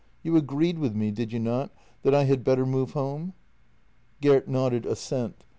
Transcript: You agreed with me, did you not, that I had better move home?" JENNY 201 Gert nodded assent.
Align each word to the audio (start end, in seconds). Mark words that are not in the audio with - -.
You 0.23 0.35
agreed 0.35 0.79
with 0.79 0.95
me, 0.95 1.11
did 1.11 1.31
you 1.31 1.37
not, 1.39 1.69
that 2.01 2.15
I 2.15 2.23
had 2.23 2.43
better 2.43 2.65
move 2.65 2.93
home?" 2.93 3.33
JENNY 4.23 4.33
201 4.41 4.41
Gert 4.41 4.47
nodded 4.49 4.85
assent. 4.87 5.43